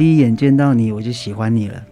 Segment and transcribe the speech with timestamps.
[0.00, 1.84] 第一眼见到你我就喜欢你了。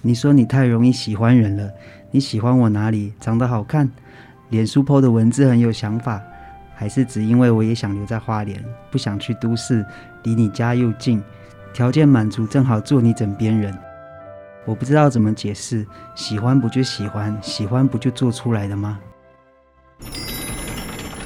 [0.00, 1.68] 你说你太容易喜欢人了，
[2.12, 3.12] 你喜欢我哪里？
[3.18, 3.90] 长得好看，
[4.50, 6.22] 脸书 po 的文字很有想法，
[6.72, 9.84] 还是只因为我也想留在花莲，不想去都市，
[10.22, 11.20] 离你家又近，
[11.74, 13.76] 条件满足，正好做你枕边人。
[14.64, 15.84] 我不知道怎么解释，
[16.14, 19.00] 喜欢不就喜欢，喜欢不就做出来的吗？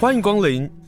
[0.01, 0.80] 欢迎光临。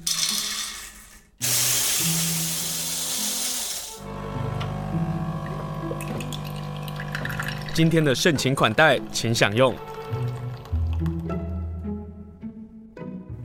[7.75, 9.75] 今天的盛情款待，请享用。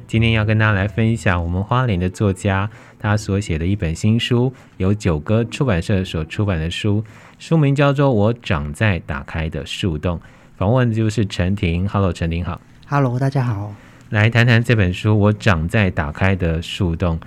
[0.05, 2.69] 今天要跟大家来分享我们花莲的作家
[2.99, 7.01] 他所写的一本新书，由九歌出版社所出版的书，
[7.39, 10.17] 书名叫做《我长在打开的树洞》。
[10.57, 13.73] 访问的就是陈婷，Hello，陈婷好，Hello，大家好。
[14.09, 17.17] 来谈谈这本书《我长在打开的树洞》。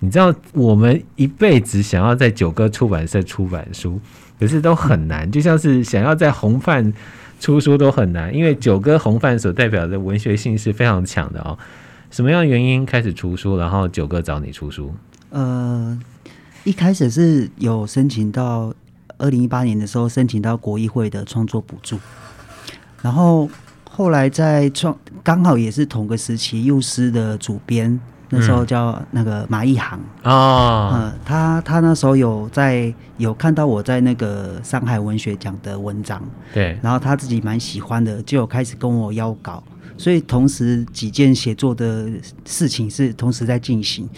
[0.00, 3.98] 你知道我们一辈子想要在九歌出版社出版书。
[4.42, 6.92] 可是都很难，就像是想要在红范
[7.38, 11.56] 出书都很难，因为九哥红范所代表的文学性是非常强的哦。
[12.10, 14.92] 什么样原因开始出书，然后九哥找你出书？
[15.30, 15.96] 呃，
[16.64, 18.74] 一开始是有申请到
[19.16, 21.96] 二零一八年的时候申请到国艺会的创作补助，
[23.00, 23.48] 然后
[23.88, 28.00] 后来在创刚好也是同个时期，幼师的主编。
[28.34, 36.22] 那时候叫那个马一航哦，嗯，他他那时候有在有看到我在那个上海文学奖的文章，
[36.54, 39.62] 对，然后他自己蛮喜欢的，就有开始跟我邀稿，
[39.98, 42.08] 所以同时几件写作的
[42.46, 44.08] 事情是同时在进行，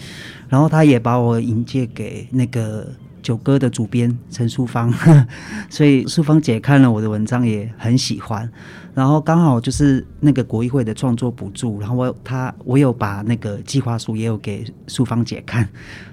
[0.47, 2.87] 然后他也把我引荐给那个。
[3.25, 4.93] 九歌的主编陈淑芳，
[5.67, 8.47] 所以淑芳姐看了我的文章也很喜欢，
[8.93, 15.67] 然后刚好就是那个国艺会的创作补助，然后我他我有把那个计划书也有给淑芳姐看，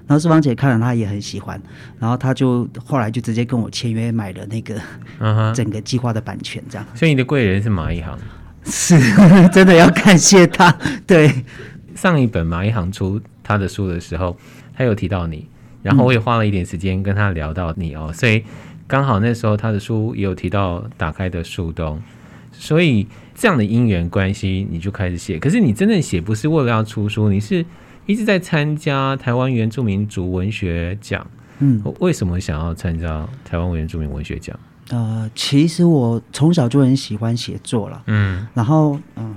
[0.07, 1.61] 然后淑芳姐看了她也很喜欢，
[1.99, 4.81] 然后她就后来就直接跟我签约买了那个
[5.53, 6.87] 整个计划的版权，这样。
[6.95, 8.17] 所以你的贵人是马一航，
[8.65, 8.97] 是
[9.49, 10.75] 真的要感谢他。
[11.05, 11.31] 对，
[11.93, 14.35] 上一本马一航出他的书的时候，
[14.75, 15.47] 他有提到你。
[15.83, 18.43] 然后我也花了一点时间跟他聊到你哦，所以
[18.87, 22.01] 刚好那时候他的书也有提到打开的树洞，
[22.51, 23.05] 所以
[23.35, 25.37] 这样的因缘关系你就开始写。
[25.37, 27.65] 可是你真正写不是为了要出书，你是
[28.05, 31.25] 一直在参加台湾原住民族文学奖。
[31.59, 34.57] 嗯，为什么想要参加台湾原住民文学奖？
[34.89, 39.35] 呃，其实我从小就很喜欢写作了，嗯，然后嗯、呃，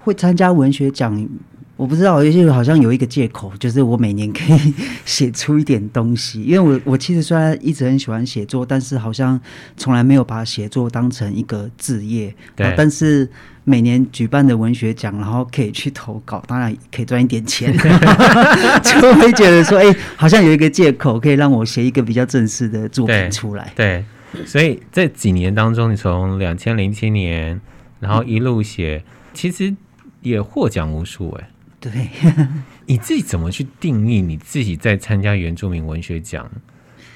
[0.00, 1.28] 会参加文学奖。
[1.76, 4.74] 我不知道，也许好像有一个借口，就是我每年可以
[5.04, 6.42] 写出一点东西。
[6.42, 9.40] 因为我我其实虽然一直很喜欢写作，但是好像
[9.76, 12.32] 从来没有把写作当成一个职业。
[12.54, 12.72] 对。
[12.76, 13.28] 但是
[13.64, 17.72] 每年举办的文学奖，然后可以去投稿，当然可以赚一点钱，
[18.82, 23.72] 就会觉得说，哎、欸，好像有一个借口可以让我写一个比较正式的作品出来。
[23.74, 24.04] 对。
[24.32, 24.46] 对。
[24.46, 27.60] 所以这几年当中，你从两千零七年，
[27.98, 29.74] 然后一路写，嗯、其实
[30.22, 31.48] 也获奖无数，哎。
[31.90, 32.08] 对，
[32.86, 36.50] 你自己怎么去定义你自己在参加原住民文学奖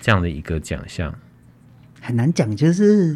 [0.02, 1.14] 这样的一个奖项？
[2.00, 3.14] 很难讲，就是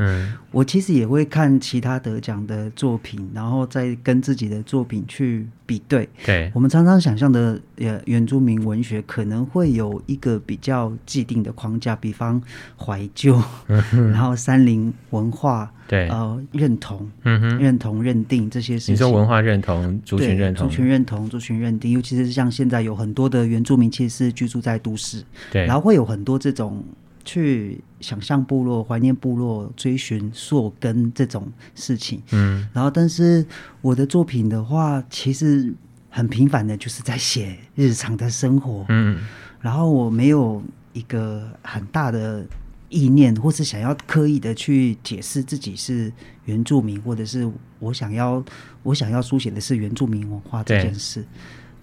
[0.51, 6.09] 我其实也会看其他得奖的作品，然后再跟自己的作品去比对。
[6.25, 12.43] 对，我们常常想象的呃原住民文学可能会有一个比较既定的框架，比方
[12.77, 18.95] 怀旧，然后山林文化，对，呃认同，嗯哼，认同认定这些事情。
[18.95, 26.85] 你说文化认同、族群认同、族群认同、族群认定，尤其是像现在有很多的原住民其实是居住在都市，对，然后会有很多这种。
[27.25, 33.45] 去想象部落、怀念部落、追寻溯根这种事情，嗯，然后但是
[33.81, 35.73] 我的作品的话，其实
[36.11, 39.21] 很平凡的，就是在写日常的生活，嗯，
[39.61, 42.45] 然后我没有一个很大的
[42.89, 46.13] 意念，或是想要刻意的去解释自己是
[46.45, 48.45] 原住民，或者是我想要
[48.83, 51.25] 我想要书写的是原住民文化这件事，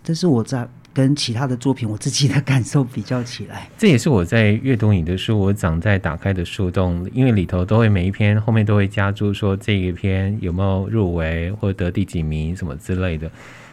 [0.03, 0.68] 但是我在。
[0.99, 5.39] 跟其他的作品，我自己的 感受比较起来，这也是我在阅读你的书。
[5.39, 13.31] 我长在打开的树洞，因为里头都会每一篇后面都会加注说这一篇有没有入围或得第几名什么之类的。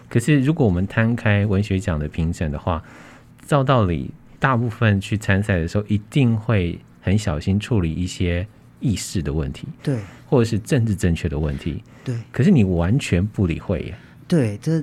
[0.09, 2.81] 可是如果我们摊开文学奖的评审的话，
[3.45, 8.47] 照道理大部分去参赛的时候，一定会很小心处理一些
[8.79, 12.15] 意识的问题，对，或者是政治正确的问题，对。
[12.31, 13.95] 可是你完全不理会耶，
[14.29, 14.81] 对，这。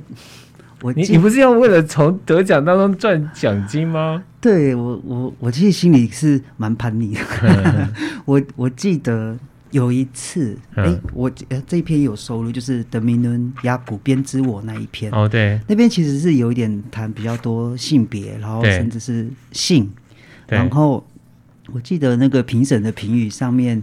[0.92, 4.24] 你你不是要为了从得奖当中赚奖金吗？
[4.42, 7.90] 对我我我其实心里是蛮叛逆的。
[8.26, 9.38] 我我记得
[9.72, 15.10] 有一次，哎、欸，我呃这一篇有收录，就是德米伦雅古编织我那一篇。
[15.14, 19.90] 哦，对，那边其实是有一点谈比较多性别，然后甚至是性，
[20.48, 21.06] 然后
[21.72, 23.82] 我记得那个评审的评语上面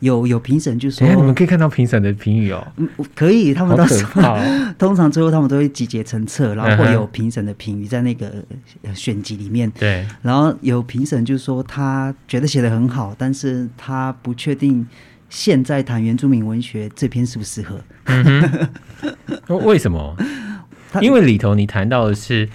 [0.00, 4.40] 有有评审就说，你们可以看到评审的评语哦，嗯，可以，他们到时候、哦、
[4.76, 8.32] 通常最后他们都会集结成册，然后会有评审的评语在那个
[8.94, 9.70] 选集里面。
[9.78, 14.86] 对，然后有评审就说他觉得写的很好，但是他不确定
[15.28, 17.80] 现在谈原住民文学这篇适不适合。
[18.04, 18.68] 嗯、
[19.64, 20.16] 为什么？
[21.00, 22.48] 因为里头你谈到的是。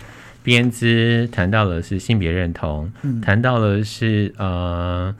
[0.46, 5.12] 编织谈到的是性别认同，嗯、谈到的是呃，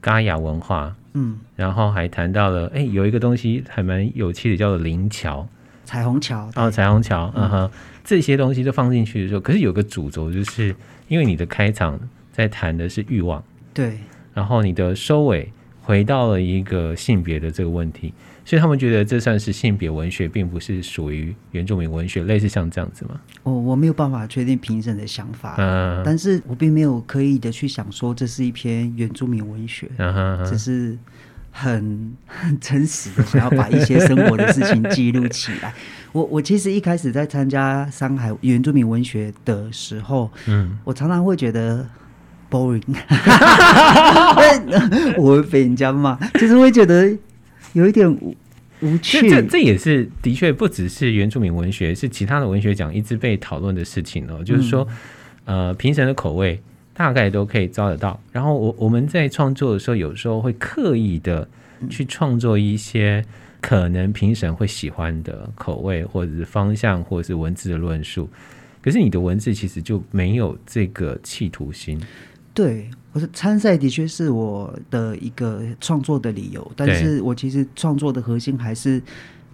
[0.00, 5.48] 嘎雅文化，嗯，然后还谈到了，哎，有一个东西还蛮有趣的，叫做灵桥，
[5.84, 7.48] 彩虹桥，哦，彩虹桥，嗯。
[7.48, 7.70] 哼，
[8.04, 10.74] 这些东西都放进去的时候，可是有个主轴，就是
[11.08, 11.98] 因为你的开场
[12.32, 13.98] 在谈的是欲望，对，
[14.34, 15.50] 然后你的收尾
[15.84, 18.12] 回到了一个性别的这个问题。
[18.46, 23.18] 所以他们觉得这算是性别文学，并不是属于原住民文学，类似像这样子吗？
[23.44, 30.98] 哦，我没有办法确定评审的想法，嗯，但是我并没有刻意的去想说这是一篇原住民文学，嗯，只是
[31.50, 35.72] 很 很真实的想要把一些生活的事情记录起来。
[36.12, 41.88] 我我其实一开始在参加上海原住民文学的时候，嗯，我常常会觉得
[42.54, 42.82] boring，
[45.18, 47.12] 我会被人家骂，就是会觉得。
[47.72, 48.36] 有一点无
[48.82, 54.44] 无趣，这这也是的确不只是原住民文学，是其他的文学奖一直被讨论的事情哦。
[54.44, 54.86] 就是说，
[55.44, 56.60] 呃，评审的口味
[56.92, 58.20] 大概都可以招得到。
[58.30, 61.48] 然后我我们在创作的时候，有时候会刻意的
[61.90, 63.24] 去创作一些
[63.60, 68.30] 可能评审会喜欢的口味，或者是方向，或者是文字的论述。
[68.80, 72.00] 可是你的文字其实就没有这个企图心。
[72.54, 72.88] 对。
[73.12, 79.00] 我是参赛的确是我的一个创作的理由，但是我其实创作的核心还是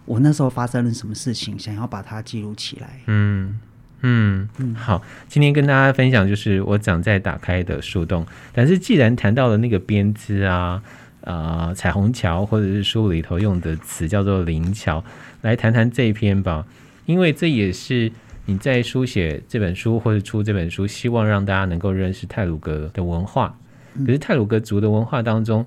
[0.06, 3.00] 我那时候发生了什么事情，想要把它记录起来。
[3.04, 3.60] 嗯
[4.00, 8.24] 嗯嗯，好，今天跟大家分享就是我长在打开的树洞，
[8.54, 10.82] 但是既然谈到了那个编织啊，
[11.20, 15.04] 呃，彩虹桥或者是书里头用的词叫做灵桥，
[15.42, 16.64] 来谈谈这一篇吧，
[17.04, 18.10] 因为这也是。
[18.50, 23.56] 你在书写这本书或者出这本书，希望让大家能够认识泰鲁格的文化。
[24.04, 25.64] 可是泰鲁格族的文化当中，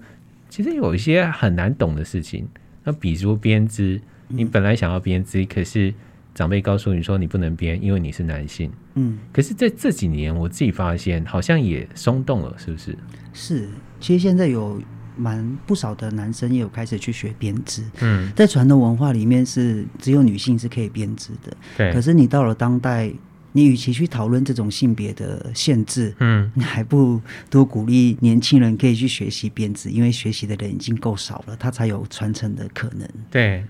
[0.50, 2.46] 其实有一些很难懂的事情。
[2.84, 5.94] 那比如编织，你本来想要编织，可是
[6.36, 8.70] 长辈告诉你说你不能编，因为你是男性。
[8.96, 12.98] 嗯，可是在这几年，我自己发现好像也松动了，是不是？
[13.32, 13.70] 是，
[14.02, 14.82] 其实现在有。
[15.16, 17.84] 蛮不少的男生也有开始去学编织。
[18.02, 21.56] 嗯，在传统文化里面是只有女性是可以编织的。
[21.78, 21.94] 对。
[21.94, 23.12] 可是你到了当代，
[23.52, 33.08] 你与其去讨论这种性别的限制，嗯，你还不如多鼓励年轻人可以去学习编织，因为学习的人已经够少了，他才有传承的可能。
[33.30, 33.64] 对。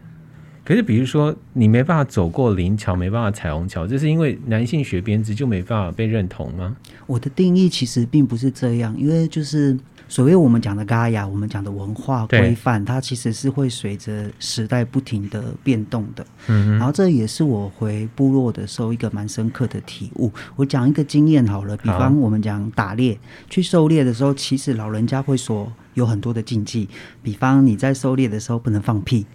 [0.66, 6.78] 可是比如说，你没办法走过灵桥，没办法彩虹桥，这是因为男性学编织就没办法被认同吗？
[7.06, 9.78] 我的定义其实并不是这样，因为就是。
[10.14, 16.24] 所谓我们讲的嘎雅，我们讲的文化规范，它其实是会随着时代不停的变动的。
[16.46, 20.32] 嗯，然后这也是我回部落的时候一个蛮深刻的体悟。
[20.56, 23.18] 我讲一个经验好了，比方我们讲打猎，
[23.50, 26.88] 去狩猎的时候，其实老人家会说有很多的禁忌，
[27.24, 29.26] 比方你在狩猎的时候不能放屁。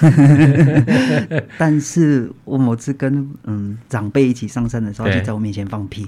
[1.58, 6.06] 但是我某次跟嗯长辈一起上山的时候，就在我面前放屁。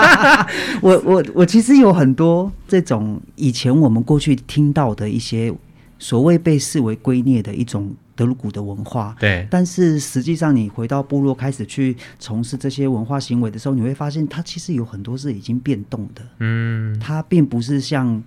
[0.82, 5.52] 我我我其实有很多这种以前我们过去听到的一些
[5.98, 9.16] 所谓被视为圭臬的一种德鲁古的文化。
[9.18, 16.22] 对，但是实际上你回到部落开始去从事这些文化行为的时候，你会发现它其实有很多是已经变动的。
[16.40, 18.22] 嗯，它并不是像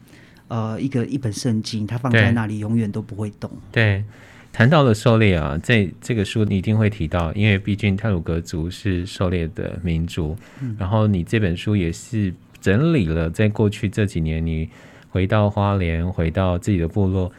[0.48, 3.50] 呃一个一本圣经，它放在那里永远都不会动。
[3.72, 4.04] 对。
[4.52, 10.36] 谈到了狩猎啊，在这个书你一定会提到，因为毕竟泰鲁格族是狩猎的民族。
[10.62, 10.76] 嗯。
[10.78, 14.68] 然后你这本书也是整理了在过去这几年你
[15.10, 17.32] 回到花莲、回到自己的部落，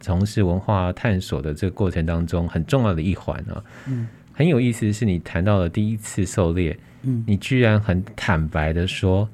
[0.00, 3.62] 从事文化探索的这个过程当中很重要的一环啊。
[3.86, 4.08] 嗯。
[4.32, 9.28] 很有意思的是，你谈到了第一次狩猎，嗯，你居然很坦白的说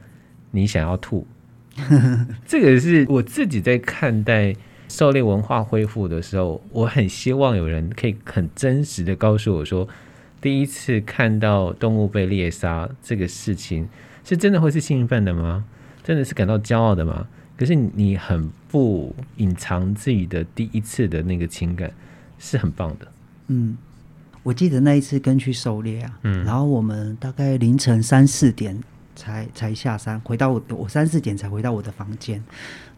[0.51, 1.27] 你想要吐，
[2.45, 4.55] 这个是我自己在看待。
[4.91, 9.89] 狩猎文化恢复的时候，我很希望有人可以很真实的告诉我说，
[10.41, 13.89] 第一次看到动物被猎杀这个事情，
[14.25, 15.65] 是真的会是兴奋的吗？
[16.03, 17.29] 真的是感到骄傲的吗？
[17.57, 21.93] 可是你很不隐藏自己的第一次的那个情感，
[22.39, 23.07] 是很棒的。
[23.49, 23.77] 嗯，
[24.43, 28.83] 我记得那一次跟去狩猎啊，嗯，然后我们大概凌晨三四点
[29.15, 32.43] 才才下山，回到我我三四点才回到我的房间，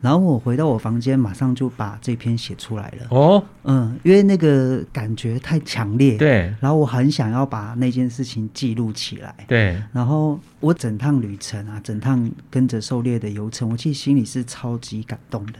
[0.00, 3.06] 然后我回到我房间，马上就把这篇写出来了。
[3.10, 15.58] 哦，嗯，因为那个感觉太强烈，对，然后我很想要把那件事情记录起来，对，然后我整趟旅程啊，整趟跟着狩猎的游程，我其实心里是超级感动的，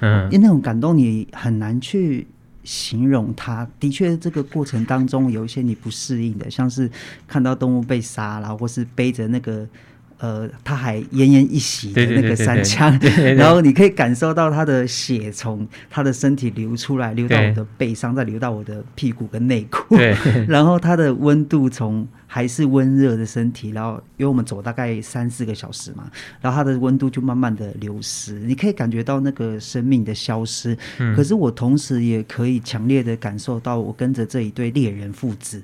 [0.00, 2.26] 嗯，因为那种感动你很难去。
[2.64, 6.90] 形容它的确，这个过程当中有一些你不适应的，像是
[7.26, 9.66] 看到动物被杀了，或是背着那个
[10.18, 12.98] 呃，他还奄奄一息的那个三枪，
[13.36, 19.96] 然后你可以感受到他的血从他的身体流出来，流到我的背上，再流到我的屁股跟内裤，
[20.46, 22.06] 然后它的温度从。
[22.32, 26.08] 还是温热的身体，然后因为我们走大概三四个小时嘛，
[26.40, 30.78] 然后它的温度就慢慢的流失，你可以感觉到那个生命的消失。
[31.00, 35.60] 嗯，可是我同时也可以强烈的感受到，我跟着这一对猎人父子，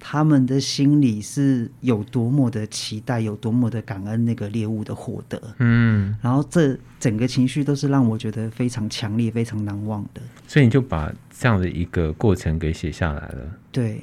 [0.00, 5.40] 他们的心里是有多么的期待，有多么的感恩那个猎物的获得。
[5.58, 10.20] 嗯，然后这整个情绪都是让我觉得非常强烈、非常难忘的。
[10.48, 13.56] 所以你就把这样的一个过程给写下来了。
[13.70, 14.02] 对，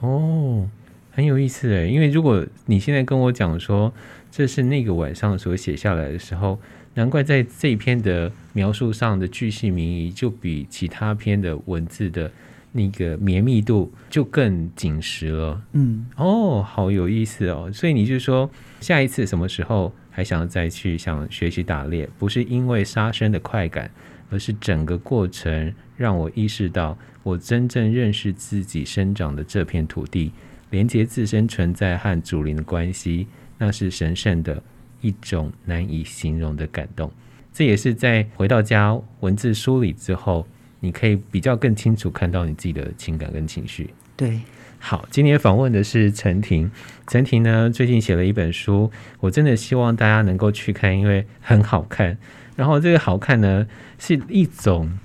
[0.00, 0.68] 哦。
[1.14, 3.92] 很有意思诶，因为如果你现在跟我讲说
[4.32, 6.58] 这是那个晚上所写下来的时候，
[6.94, 12.30] 难怪在这一篇的描述上的句细名义，就比其他篇的文字的
[12.72, 15.62] 那个绵密度就更紧实了。
[15.72, 17.70] 嗯，哦，好有意思哦。
[17.72, 23.88] 所以你就说下一次什么时候还想再去想学习打猎，不是因为杀生的快感，
[24.30, 30.32] 而是整个过程让我意识到我真正认识自己生长的这片土地。
[30.74, 33.28] 连接自身存在和主灵的关系，
[33.58, 34.60] 那是神圣的
[35.00, 37.08] 一种难以形容的感动。
[37.52, 40.44] 这也是在回到家文字梳理之后，
[40.80, 43.88] 你可以比较更清楚看到你自己的情感跟情绪。
[44.16, 44.40] 对，
[44.80, 46.68] 好，今天访问的是陈婷。
[47.06, 48.90] 陈婷呢，最近写了一本书，
[49.20, 52.18] 我真的希望大家能够去看，因为很好看。
[52.56, 53.64] 然后这个好看呢，
[54.00, 54.98] 是一种。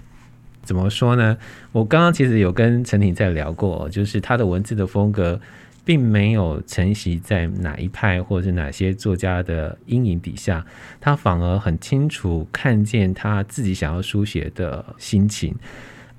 [0.70, 1.36] 怎么说呢？
[1.72, 5.42] 我刚刚其实有跟陈婷在聊过，就是他的文字的风格，
[5.84, 10.64] 并没有承袭在哪一派或者是哪些作家的阴影底下，
[11.02, 15.56] 他反而很清楚看见他自己想要书写的心情，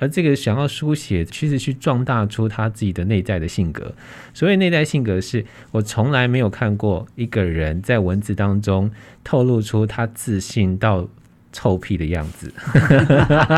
[0.00, 3.94] 而这个想要书写，其实去壮大出他自己的内在的性格。
[4.34, 8.90] 所以内在性格是我从来没有看过一个人在文字当中
[9.22, 11.08] 透露出他自信到。
[11.52, 12.52] 臭屁的样子，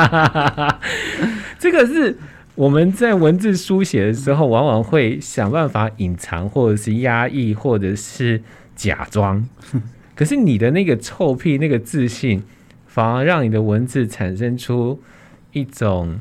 [1.58, 2.16] 这个是
[2.54, 8.42] 我们在文字书写的时候，往往会想办法隐藏，或者是压抑，或者是
[8.75, 9.46] 假装。
[10.16, 12.42] 可是你的那个臭屁，那个自信，
[12.87, 15.02] 反而让你的文字产生出
[15.52, 16.20] 一种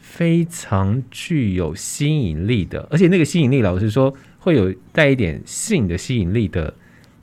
[0.00, 6.74] 非常具有吸引力的，而且那个吸引力，老实说，会有带一点性的吸引力的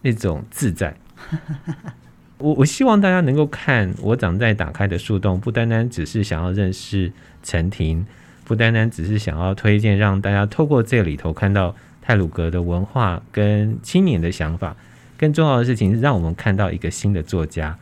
[0.01, 0.95] 那种自在。
[2.39, 7.11] 我我希望大家能够看我长在打开的树洞，不单单只是想要认识
[7.43, 8.05] 陈婷，
[8.45, 14.75] 不单单只是想要推荐让大家透过这里头看到泰鲁格的文化跟青年的想法，
[15.17, 17.77] 更重要的事情是让我们看到一个新的作家。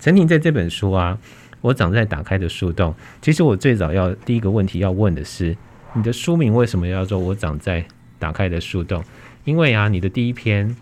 [0.00, 1.18] 陈婷在这本书啊，
[1.60, 2.94] 我长在打开的树洞。
[3.20, 5.54] 其实我最早要第一个问题要问的是，
[5.92, 7.84] 你的书名为什么要做我长在
[8.18, 9.04] 打开的树洞？
[9.44, 10.74] 因为啊，你的第一篇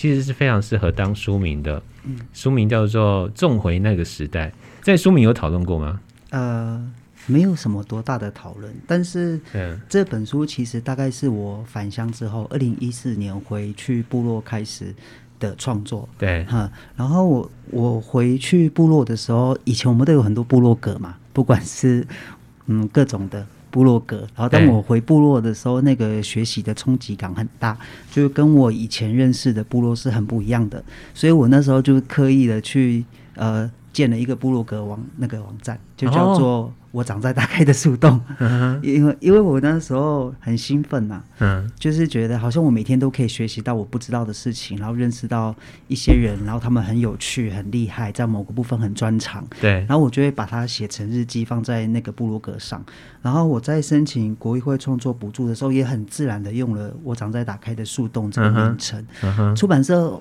[0.00, 1.82] 其实是非常适合当书名的。
[2.04, 4.48] 嗯书名叫做《重回那个时代》，
[4.80, 6.00] 在书名有讨论过吗？
[6.30, 6.90] 呃，
[7.26, 9.38] 没有什么多大的讨论，但是
[9.90, 14.94] 这本书其实大概是我返乡之后，二零一四年回去部落开始
[15.38, 16.08] 的创作。
[16.16, 22.06] 对，哈，然后我我回去部落的时候，以前我们都有很多部落格嘛，不管是
[22.64, 23.46] 嗯各种的。
[23.70, 27.76] 部落格，然后当我回部落的时候，那个学习的冲击感很大，
[28.10, 30.82] 就跟我以前认识的部落是很不一样的，
[31.14, 33.04] 所以我那时候就刻意的去
[33.36, 36.72] 呃建了一个部落格网那个网站，就叫做。
[36.92, 38.20] 哦我长在打开的树洞，
[38.82, 45.54] 因为因为我那时候很兴奋呐、啊，嗯，就是觉得好像我每天都可以学习到我不知道的事情，然后认识到
[45.86, 52.84] 一些人，然后他们很有趣、很厉害，在某个部分很专长，对，然后我就会把它写成日记放在那个部落格上，
[53.22, 60.20] 然后我在申请国议会创作补助的时候，也很自然的用了“我长在打开的树洞”这个名称，嗯嗯、出版社。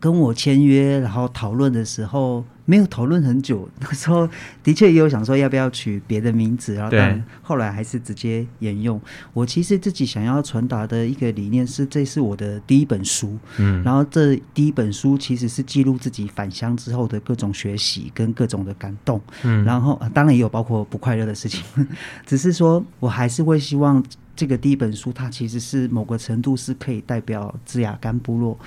[0.00, 3.68] 跟我签约，然后讨论的时候没有讨论很久。
[3.80, 4.28] 那时候
[4.62, 9.00] 的确也有想说要不要取别的名字，然后但后来还是直接沿用。
[9.32, 13.38] 我其实自己想要传达的一个理念是，这是我的第一本书。
[13.58, 19.20] 嗯，然后这第一本书其实是记录自己返乡之后的各种学习跟各种的感动。
[19.42, 21.62] 嗯，然后当然也有包括不快乐的事情，
[22.26, 24.02] 只是说我还是会希望
[24.34, 28.58] 这个第一本书它其实是某个程度是可以代表智雅干部落。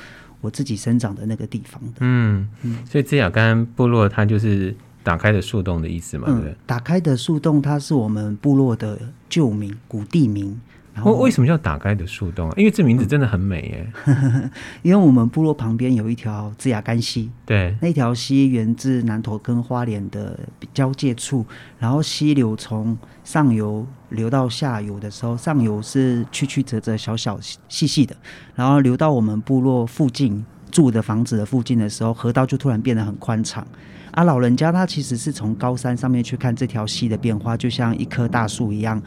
[0.42, 1.94] 我自己生长的那个地方的。
[2.02, 2.48] 嗯，
[2.86, 6.56] 所以这雅干部落它就是打开的树洞的意思嘛，对不对？
[6.66, 10.60] 打开的树洞，它是我们部落的旧名、古地名。
[11.04, 12.54] 为为什么叫打开的树洞啊？
[12.58, 13.92] 因为这名字真的很美耶。
[14.06, 14.50] 嗯、
[14.84, 20.40] 因为我们部落旁边有一条资亚干溪，对，那条溪源自南投跟花莲的
[20.74, 21.46] 交界处，
[21.78, 28.16] 然后溪流从上游流到下游的时候，上游是曲曲折折、小小细细的，
[28.56, 33.66] 然后流到我们部落附近住的房子的附近的时候，河道就突然变得很宽敞。
[34.12, 39.00] 啊，老人家他其实是从高山上面去看这条溪的变化，就像一棵大树一样。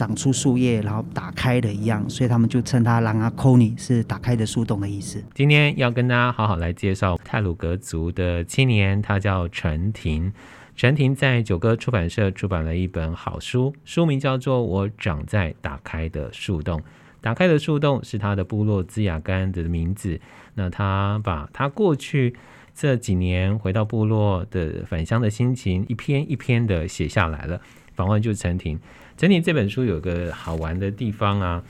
[0.00, 5.22] 长出树叶，然后打开的一样，所以他们就称它“狼阿科尼”是打开的树洞的意思。
[5.34, 10.32] 今天要跟大家好好来介绍泰鲁格族的青年，他叫陈婷。
[10.74, 16.80] 陈婷在九歌出版社出版了一本好书，书名叫做《我长在打开的树洞》。
[17.20, 20.18] 打开的树洞是他的部落兹雅干的名字。
[20.54, 22.34] 那他把他过去
[22.74, 27.60] 这几年回到部落的返乡的心情，一篇一篇的写下来了。
[27.92, 28.80] 访问就是陈婷。
[29.20, 31.62] 陈亭这本书有个好玩的地方啊，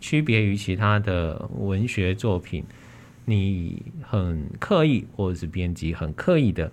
[0.00, 2.62] 区别于其他的文学作品，
[3.24, 6.70] 你很刻意或者是编辑很刻意的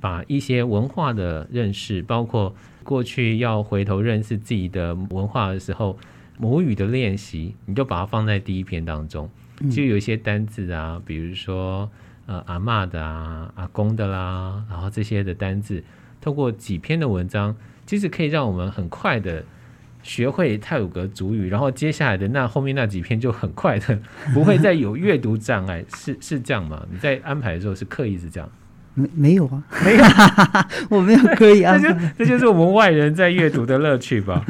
[0.00, 5.96] 把一些文化的认识，包括过去要回头认识自己的文化的时候，
[6.38, 9.30] 母语的练习，你就把它放在第一篇当中。
[9.70, 11.88] 就有一些单字啊，比如说
[12.26, 15.84] 呃阿嬷的啊、阿公的啦，然后这些的单字，
[16.20, 17.54] 透过几篇的文章，
[17.86, 19.44] 其实可以让我们很快的。
[20.02, 23.98] 学会泰鲁格主语，然后接下来的那后面那几篇就很快的，
[24.34, 26.86] 不会再有阅读障碍，是是这样吗？
[26.90, 28.48] 你在安排的时候是刻意是这样？
[28.94, 30.04] 没没有啊，没有，
[30.90, 31.88] 我没有刻意安排。
[32.18, 34.44] 这就这就是我们外人在阅读的乐趣吧。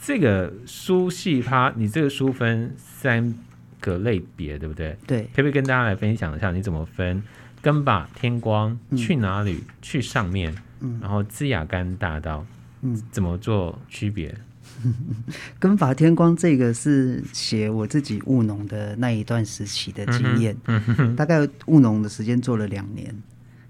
[0.00, 3.32] 这个书系它，你这个书分三
[3.80, 4.96] 个类别，对不对？
[5.06, 7.22] 对，可不可以跟大家来分享一下你怎么分？
[7.62, 9.54] 根把天光去哪里？
[9.54, 12.44] 嗯、去上面，嗯、然后资亚干大道，
[12.82, 14.34] 嗯，怎么做区别？
[15.58, 23.14] 根法天光这个是写我自己务农的那一段时期的经验，嗯嗯、大概务农的时间做了两年，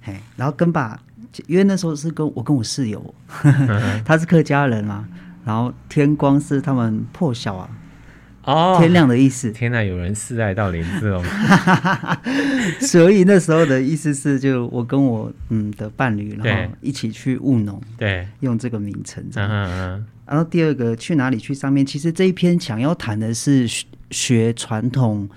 [0.00, 1.00] 嘿，然后根法，
[1.46, 3.14] 因为那时候是跟我跟我室友，
[3.44, 5.06] 嗯、他是客家人嘛，
[5.44, 7.68] 然后天光是他们破晓啊，
[8.44, 9.50] 哦，天亮的意思。
[9.50, 11.22] 天哪，有人示爱到林志哦，
[12.80, 19.48] 所以那时候的意思是，就我跟我嗯的伴侣，然后一起去务农，对，用这个名称这样。
[19.50, 23.68] 嗯嗯然后第二个去哪里去上面，其实这一篇想要谈的是
[24.10, 25.28] 学传统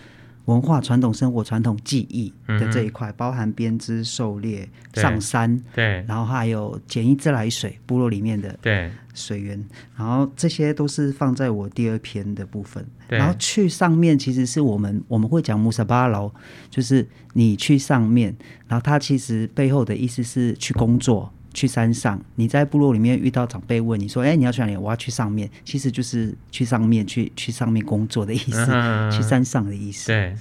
[0.47, 8.91] 文化、传统生活、传统技艺的这一块，嗯、包含编织、狩猎、上山，对，然后还有捡一自来水，部落里面的对。
[9.13, 9.59] 水源，
[9.97, 12.85] 然后这些都是放在我第二篇的部分。
[13.07, 16.31] 然后去上面，其实是我们我们会讲穆萨巴劳，
[16.69, 18.35] 就是你去上面，
[18.67, 21.33] 然后它其实背后的意思是去工作。
[21.57, 30.07] 去山上，你在部落里面遇到长辈问你说：“哎、欸，你要去哪里？”我要去上面，其实就是去上面去去上面工作的意思，嗯、去山上的意思。
[30.07, 30.35] 对，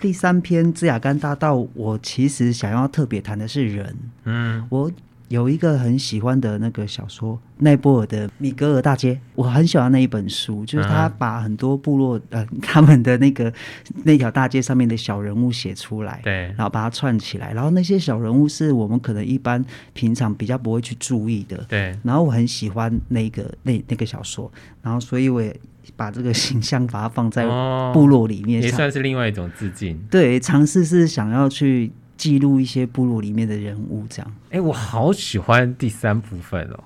[0.00, 3.96] 第三篇芝雅干大道，我其实想要特别谈的是人。
[4.24, 4.90] 嗯，我。
[5.28, 13.52] 有一个很喜欢的那个小说，奈波尔的《米格尔大街》，我很喜欢那一本书，就是他把很多部落呃他们的那个
[14.04, 24.48] 那条大街上面的小人物写出来，对，然后把它串起来，然后那些小人物是我们可能一般平常比较不会去注意的，对，然后我很喜欢那个那那个小说，
[24.80, 25.54] 然后所以我也
[25.96, 27.44] 把这个形象把它放在
[27.92, 31.90] 部落里面，也算是另外一种致敬，对，尝试是想要去。
[32.16, 34.36] 记录一些部落里面的人物，这样。
[34.46, 36.84] 哎、欸，我好喜欢第三部分哦，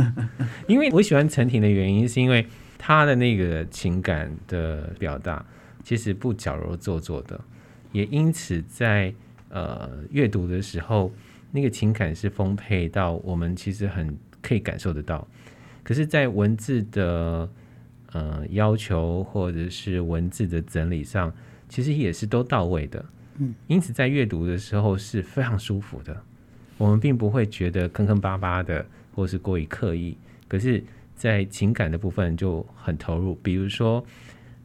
[0.66, 2.46] 因为我喜欢陈婷的原因，是因为
[2.78, 5.44] 她的那个情感的表达
[5.84, 7.40] 其实不矫揉做作的，
[7.92, 9.12] 也因此在
[9.50, 11.12] 呃阅读的时候，
[11.50, 15.26] 那个情感是丰沛到我们其实很可以感受得到。
[15.82, 17.50] 可是，在文字的
[18.12, 21.32] 呃要求或者是文字的整理上，
[21.68, 23.04] 其实也是都到位的。
[23.66, 26.22] 因此在阅读的时候是非常舒服的，
[26.78, 30.16] 我们并不会觉得坑坑巴巴的，或是过于刻意。
[30.48, 30.82] 可是，
[31.14, 33.34] 在情感的部分就很投入。
[33.42, 34.04] 比如说，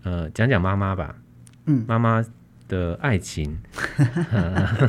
[0.04, 1.16] 呃，讲讲妈妈吧，
[1.66, 2.26] 嗯，妈妈
[2.68, 3.58] 的爱情，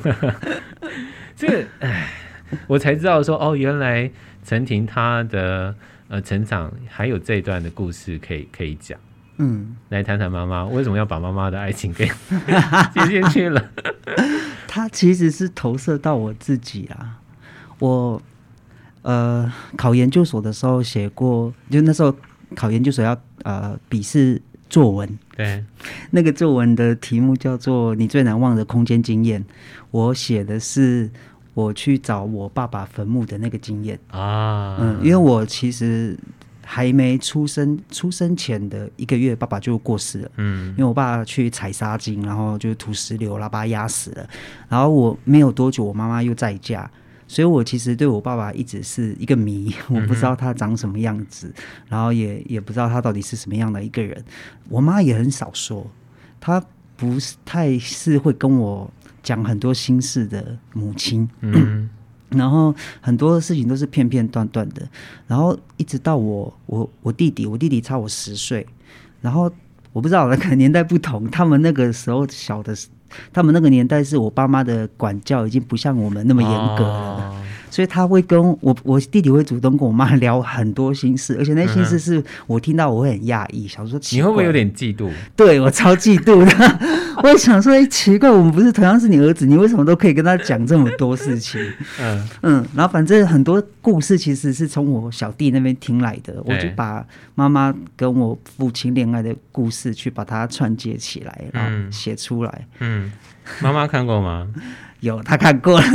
[1.36, 2.08] 这个，哎，
[2.66, 4.10] 我才知道说，哦，原来
[4.42, 5.74] 陈婷她的
[6.08, 8.98] 呃成长还有这一段的故事可以可以讲。
[9.38, 12.06] 嗯，来谈谈妈妈为什么要把妈妈的爱情给
[12.94, 13.70] 接进去了？
[14.68, 17.18] 他其实是投射到我自己啊。
[17.78, 18.20] 我
[19.02, 22.14] 呃考研究所的时候写过，就那时候
[22.54, 25.64] 考研究所要呃笔试作文，对，
[26.10, 29.44] 那个作文的题目叫做“你最难忘的空间经验”，
[29.92, 31.08] 我写的是
[31.54, 34.76] 我去找我爸爸坟墓的那个经验啊。
[34.80, 36.18] 嗯，因为我其实
[36.70, 40.30] 还没出生，出生前的一个月，爸爸就过世了。
[40.36, 44.28] 嗯，因为我爸去采沙金，然后就土石流，把他压死了。
[44.68, 46.88] 然后我没有多久，我妈妈又再嫁。
[47.26, 54.22] 所以，我其实对我爸爸一直是一个谜， 我不知道他长什么样子，嗯、然后也也不知道他到底是什么样的一个人。
[54.68, 55.90] 我妈也很少说，
[56.38, 56.62] 她
[56.98, 58.90] 不是太是会跟我
[59.22, 61.26] 讲很多心事的母亲。
[61.40, 61.88] 嗯，
[62.30, 64.82] 然后很多事情都是片片段段的。
[65.26, 68.66] 然后一直到我我我弟弟，我弟弟差我十岁，
[69.20, 69.50] 然后
[69.92, 72.88] 我不知道那个年代不同，他们那个时候小的时。
[73.32, 85.08] 他们那个年代是我爸妈的管教已经不像我们那么严格了，哦、所以他会跟我我弟弟会主动跟我妈聊很多心事，而且那心事是我听到我会很讶异，想说你会不会有点嫉妒？
[85.34, 86.52] 对，我超嫉妒的，
[87.22, 91.60] 我也想说，哎，奇怪，我们不是同样是你儿子，你为什么都可以跟他讲这么多事情？
[92.00, 97.04] 嗯嗯，然后反正很多故事其实是从我小弟那边听来的，我就把
[97.34, 103.06] 妈妈跟我父亲恋爱的故事去把它串接起来，然后写出来，嗯。
[103.06, 103.12] 嗯
[103.62, 104.46] 妈妈看过吗？
[105.00, 105.86] 有，他看过了。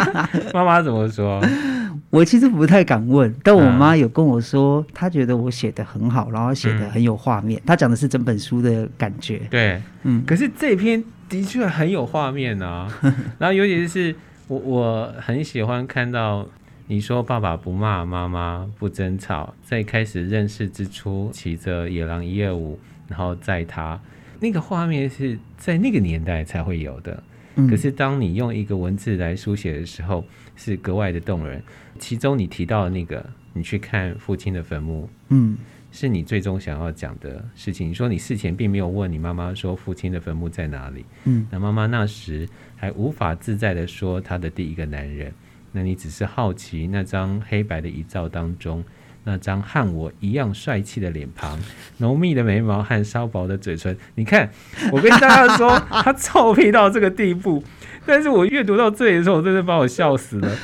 [0.54, 1.40] 妈妈怎么说？
[2.10, 7.60] 我其实不太敢问，但我妈有跟我说，她觉得我写的很好，然后写的很有画面。
[7.64, 9.42] 她讲的是整本书的感觉。
[9.48, 10.24] 对，嗯。
[10.26, 12.88] 可是这篇的确很有画面啊。
[13.38, 14.14] 然后尤其是
[14.48, 16.44] 我，我很喜欢看到
[16.88, 24.00] 你说爸爸不骂妈妈，不争吵，在开始认识之初，骑着野狼一二五，然后载他。
[24.40, 27.22] 那个画面是在那个年代才会有的，嗯、
[27.68, 30.24] 可是当你用一个文字来书写的时候，
[30.56, 31.62] 是格外的动人。
[31.98, 35.58] 其中你提到的那个，你去看父亲的坟墓，嗯，
[35.90, 37.88] 是你最终想要讲的事情。
[37.88, 45.32] 你说你事前并没有问你妈妈说父亲的坟墓在哪里，嗯，那妈妈那时还无法自在的说她的第一个男人，
[45.72, 48.84] 那你只是好奇那张黑白的遗照当中。
[49.24, 51.58] 那张和我一样帅气的脸庞，
[51.98, 54.50] 浓密的眉毛和稍薄的嘴唇，你看，
[54.90, 57.62] 我跟大家说，他臭屁到这个地步。
[58.06, 60.56] 但是我阅读到这里的时候，我真的把我笑死了。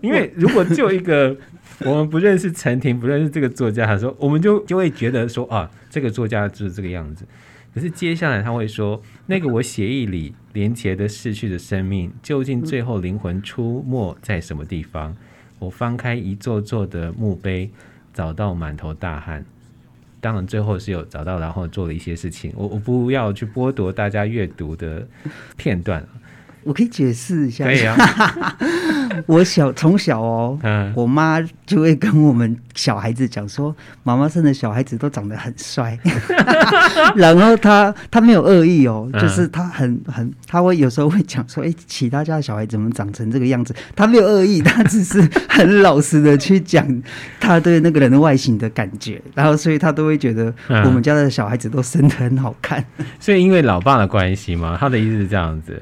[0.00, 1.36] 因为如果就一个
[1.80, 7.26] 我们不认识陈婷，不认识这个作家，他说，我们就就会觉得说啊，这个作家就是这个样子。
[7.74, 15.16] 可是接下来他会说，那个我血液里连结的逝去的生命，究竟最后灵魂出没在什么地方？
[15.58, 17.70] 我翻开一座座的墓碑。
[18.14, 19.44] 找到满头大汗，
[20.20, 22.50] 当然最后是有找到，然后做了一些事情。
[22.56, 25.06] 我我不要去剥夺大家阅读的
[25.56, 26.02] 片段。
[26.64, 27.96] 我可以解释一下，可以啊。
[29.26, 35.96] 我小从小哦，嗯、我妈就会跟我们小孩子讲说，妈妈生的小孩子都长得很帅。
[37.14, 43.74] 然后她她没有恶意哦，就是她很很，她会有时候会讲说，哎、欸，其他家的小孩怎么长成这个样子？
[43.94, 46.84] 她没有恶意，她只是很老实的去讲
[47.38, 49.22] 她对那个人的外形的感觉。
[49.34, 52.84] 然后所以她都会觉得我们家的小孩子都生的很好看。
[52.96, 55.80] 嗯、所以因为老爸的关系嘛，他的意思是这样子。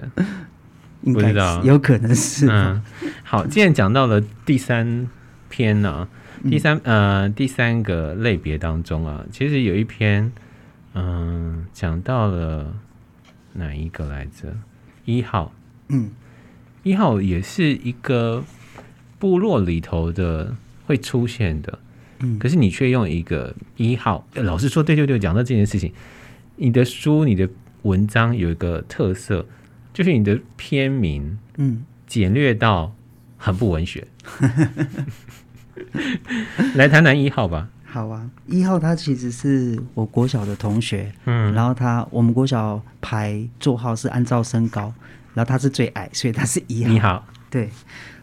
[1.05, 2.47] 不知道，有可能是。
[2.49, 2.81] 嗯，
[3.25, 5.09] 好，既然讲到了第三
[5.49, 6.09] 篇呢、啊，
[6.49, 10.33] 第三呃第三个类别当中啊，其实有一篇，
[10.95, 12.73] 嗯，讲到了
[13.55, 14.57] 哪一个来着？
[15.05, 15.53] 一号，
[15.89, 16.13] 嗯，
[16.85, 18.45] 一号也是一个
[19.19, 20.55] 部落里头的
[20.87, 21.81] 会出现的，
[22.21, 25.93] 嗯，可是你却用一个一号，老实说，对对对，讲到这件事情，
[26.55, 27.49] 你的书、你的
[27.83, 29.45] 文章有一个特色。
[29.93, 32.95] 就是你的片名，嗯，简略到
[33.37, 34.07] 很不文学。
[36.75, 37.69] 来谈谈一号吧。
[37.85, 44.93] 好啊，一号他其实是我国小的同学，嗯，然后他我们国小排座号是按照身高，
[45.35, 46.91] 然后他是最矮，所以他是一号。
[46.91, 47.69] 一号，对。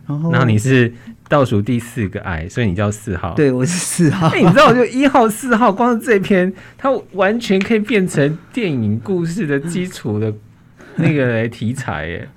[0.07, 0.91] 然后，然后你是
[1.27, 3.35] 倒数第四个矮，所以你叫四号。
[3.35, 4.27] 对，我是四号。
[4.29, 10.33] 欸，你知道，就一号、四号，光是这篇，它完全可以变成电影故事的基础的。
[11.01, 12.29] 那个题材耶，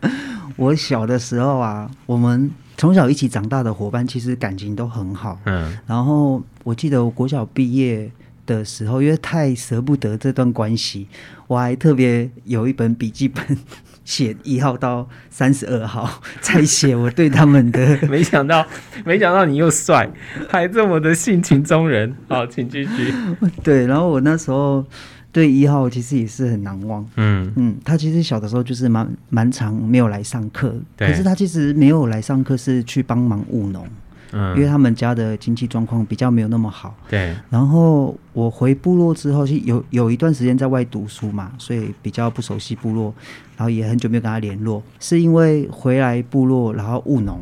[0.56, 5.38] 我小的时候啊，我们从小一起长大的伙伴，其实感情都很好。
[5.44, 8.10] 嗯，然后我记得我国小毕业
[8.44, 11.08] 的时候，因为太舍不得这段关系，
[11.46, 13.56] 我还特别有一本笔记本，
[14.04, 17.98] 写一号到三十二号， 在写我对他们的。
[18.08, 18.66] 没想到，
[19.06, 20.10] 没想到你又帅，
[20.50, 22.14] 还这么的性情中人。
[22.28, 23.14] 好，请继续。
[23.62, 24.84] 对，然后我那时候。
[25.32, 33.86] 对一号其实也是很难忘，嗯嗯，他其实小的时候就是蛮蛮长没有来上课，对可是他其实没有来上课是去帮忙务农，
[34.32, 36.94] 嗯，因为他们家的经济状况比较没有那么好。
[37.08, 37.34] 对。
[37.48, 43.14] 然后我回部落之后，是有有一段时间在外读书嘛，所以比较不熟悉部落，
[43.56, 44.82] 然后也很久没有跟他联络。
[45.00, 47.40] 是因为回来部落，然后务农，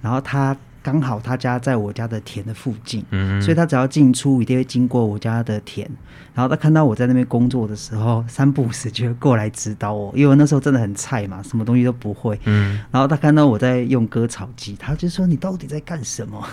[0.00, 0.56] 然后他。
[0.82, 5.88] 刚好他家在我家的田的附近，嗯，所以他只要进出一定会经过我家的田，
[6.34, 16.44] 然后他看到我在那边工作的时候，三不五时就会过来指导我，因为我那时候真的很菜嘛，什么东西都不会，嗯，然后他看到我在用割草机，他就说，你到底在干什么？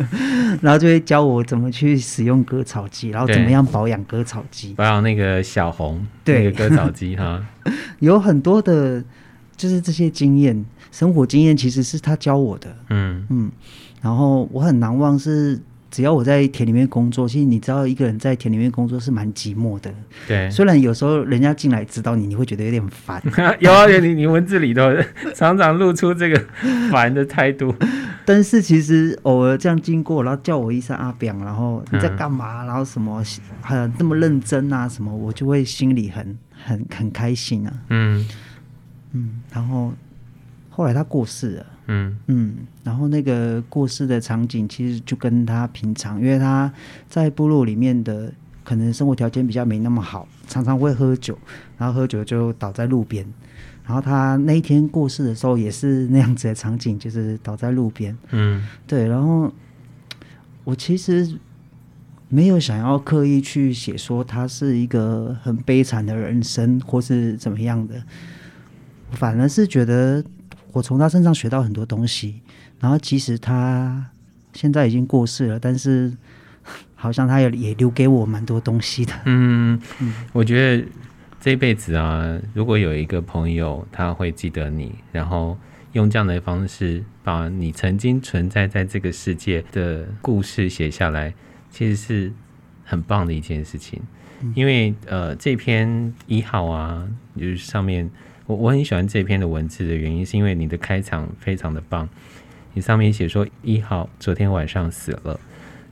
[0.62, 6.44] 然后就会教我怎么去使用割草机，然后怎么样保养割草机，保养那个小红对。
[6.44, 7.40] 那个割草机哈，
[8.00, 9.02] 有很多的，
[9.56, 10.64] 就是这些经验。
[10.92, 13.50] 生活经验其实是他教我的，嗯嗯，
[14.00, 19.92] 然后我很难忘是，只要我在田里面工作，其实你知道，一个人在田里面工作是蛮寂寞的，
[20.28, 20.48] 对。
[20.52, 23.20] 虽然有时候人家进来指导你，你会觉得有点烦，
[23.58, 24.82] 有啊，你你文字里头
[25.34, 26.40] 常常露出这个
[26.92, 27.74] 烦的态度，
[28.24, 32.62] 但是其实偶尔这样经过，然后叫我一声阿表，然后你在干嘛？
[32.62, 33.20] 嗯、然后什么
[33.62, 34.88] 很那么认真啊？
[34.88, 38.24] 什么我就会心里很很很开心啊，嗯
[39.14, 39.92] 嗯，然后。
[40.76, 46.68] 后来他过世了，嗯嗯，然后那个过世的场景其实就跟他平常，因为他
[47.08, 48.32] 在部落里面的
[48.64, 51.38] 可能生活条件比较没那么好，常常会喝酒，
[51.78, 53.24] 然后喝酒就倒在路边。
[53.86, 58.18] 然后他那一天过世的时候也是那样子的场景，就是倒在路边。
[58.32, 59.06] 嗯，对。
[59.06, 59.52] 然后
[60.64, 61.38] 我其实
[62.28, 68.02] 没有想要刻意去写说他是一个很悲惨的人生或是怎么样的，
[69.12, 70.24] 反而是觉得。
[70.72, 72.40] 我从他身上学到很多东西，
[72.80, 74.04] 然后其实他
[74.52, 76.12] 现在已经过世了，但是
[76.96, 79.12] 好像他也也留给我蛮多东西的。
[79.24, 80.84] 嗯嗯，我觉得
[81.40, 85.56] 这辈子啊，如果有一个朋友他会记得你，然后
[85.92, 91.32] 用这样的方式把你曾经存在在这个世界的故事写下来，
[91.70, 92.32] 其实是
[92.82, 94.02] 很棒的一件事情。
[94.40, 98.10] 嗯、因为呃，这篇一号啊，就是上面。
[98.46, 102.06] 我我很喜欢这篇的文字的原因，是因为你的开场非常的棒。
[102.74, 105.40] 你上面写说，一号昨天晚上死了，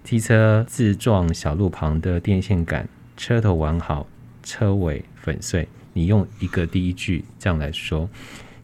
[0.04, 2.86] 机车自撞小路旁的电线杆，
[3.16, 4.06] 车头完好，
[4.42, 5.66] 车尾粉碎。
[5.94, 8.06] 你用一个第一句这样来说，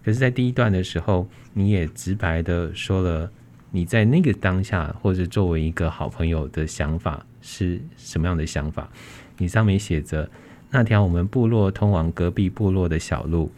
[0.05, 3.31] 可是，在第一段的时候，你也直白的说了
[3.71, 8.91] 你在那个当下，或者作为一个好朋友的想法是什么样的想法。
[9.39, 10.29] 你上面写着
[10.71, 13.51] 那条我们部落通往隔壁部落的小路。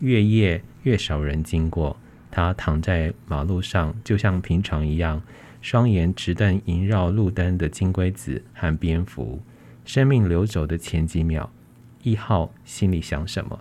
[0.00, 1.96] 越夜越少人经过，
[2.30, 5.22] 他躺在马路上，就像平常一样，
[5.62, 9.40] 双眼直瞪萦绕路灯的金龟子和蝙蝠。
[9.84, 11.50] 生命流走的前几秒，
[12.02, 13.58] 一号心里想什么？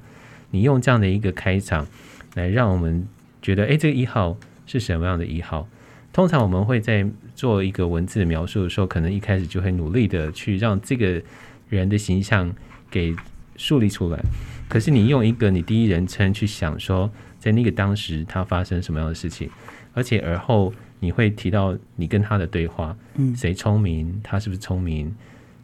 [0.52, 1.86] 你用这样的一个开场，
[2.34, 3.08] 来让我们
[3.42, 5.68] 觉得，诶，这个一号是什么样的一号？
[6.12, 11.22] 通常我们会在做一个文字描述的时候，可能一开始就会努力的去让这个
[11.70, 12.56] 人的形象
[12.90, 13.14] 给
[13.58, 14.20] 树立出来。
[14.68, 19.50] 可是你用一个你第一人称去想说，在那个当时他发生什么样的事情，
[19.94, 25.14] 而且而后你会提到你跟他的对话，嗯，谁聪明，他是不是聪明？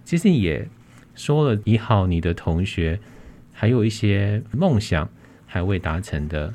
[0.05, 0.67] 其实也
[1.15, 2.99] 说了一号你的同学
[3.51, 5.09] 还有一些梦想
[5.47, 6.53] 还未达成的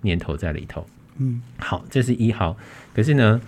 [0.00, 0.86] 念头在里头，
[1.18, 2.56] 嗯，好，这是一号。
[2.94, 3.40] 可是呢，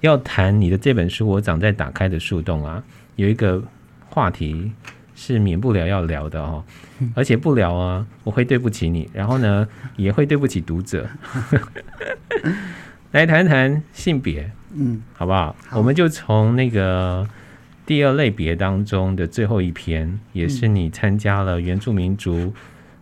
[0.00, 2.84] 要谈你的这本书《我长在打开的树洞》啊，
[3.16, 3.62] 有一个
[4.10, 4.70] 话题。
[5.22, 6.64] 是免不了要聊的哦，
[7.14, 11.06] 而且不聊啊，我会对不起你，然后呢，也会对不起读者。
[13.12, 15.54] 来谈谈性别，嗯，好不好？
[15.68, 17.28] 好，我们就从那个
[17.84, 22.54] 第二类别当中的最后一篇，也是你参加了原住民族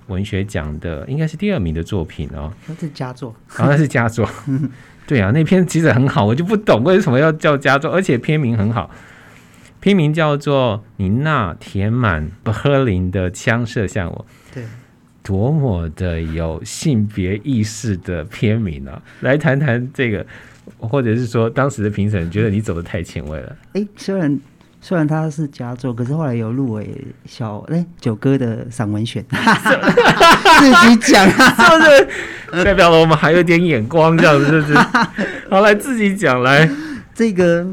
[0.09, 2.53] 文学奖的，应该是第二名的作品哦。
[2.67, 4.29] 那是佳作，好、哦，那是佳作。
[5.07, 8.91] 对啊，那篇其实很好，我就不懂为什么要叫佳作，而且篇名很好。
[9.81, 14.65] 篇名叫做“你那填满不喝林的枪射向我”，对，
[15.23, 19.01] 多么的有性别意识的片名啊！
[19.21, 20.27] 来谈谈这个，
[20.79, 23.57] 或者是说当时的评审觉得你走的太前卫了。
[23.75, 24.41] 哎，虽然
[24.81, 26.89] 虽然他是佳作，可是后来有入围
[27.25, 32.65] 小哎九哥的散文选， 自己讲啊，是不是？
[32.65, 34.75] 代表了我们还有点眼光，这样子是不是？
[35.49, 36.69] 好，来自己讲来
[37.15, 37.65] 这个。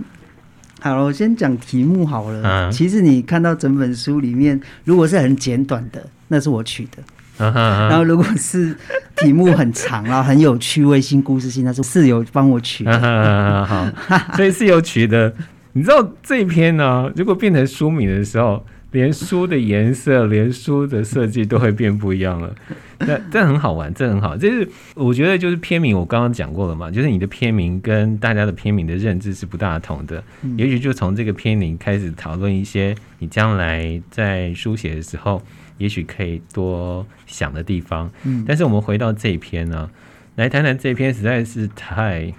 [0.86, 2.42] 好了，我先讲题目好了。
[2.44, 7.02] 嗯、其实你看到整本书里面，如果是很简短的，那是我取的。
[7.40, 8.78] 嗯嗯、然后如果是
[9.16, 13.66] 题目很长啊，很有趣味性、故事性，那是室友帮我取的。
[13.66, 13.90] 好，
[14.38, 15.34] 所以室友取的。
[15.74, 17.12] 你知道这一篇呢？
[17.16, 22.54] 如果变成书名的时候，连书的颜色、连书的设计都会变不一样了。
[23.06, 24.38] 这这很好玩，这很好。
[24.38, 30.24] 就是我觉得，就是片名，我刚刚讲过了嘛，就是你的片名跟大家的片名的认知是不大同的。
[30.44, 35.42] 嗯、也许就从这个片名开始讨论一些你将来在书写的时候，
[35.78, 38.10] 也许可以多想的地方。
[38.24, 39.90] 嗯，但是我们回到这一篇呢，
[40.36, 42.34] 来谈谈这一篇实在是太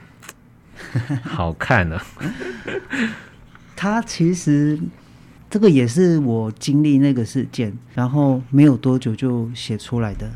[1.22, 2.02] 好看了。
[3.74, 4.78] 他其实。
[5.48, 10.28] 这个也是我经历那个事件，然后没有多久就写出来的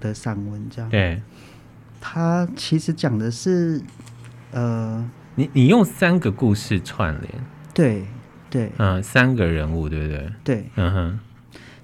[0.00, 0.90] 的散文，这样。
[0.90, 1.20] 对，
[2.00, 3.80] 他其实讲的是，
[4.52, 7.32] 呃，你你用三个故事串联，
[7.74, 8.06] 对
[8.50, 10.32] 对，嗯，三个人物，对不对？
[10.44, 11.20] 对，嗯哼。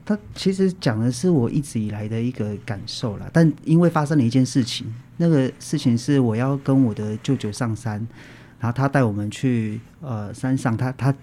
[0.04, 8.06] 他其实讲的是我一直以来的一个感受啦，但因为发生了一件事情，那个事情是我要跟我的舅舅上山，
[8.60, 11.14] 然后他带我们去呃山上，他他。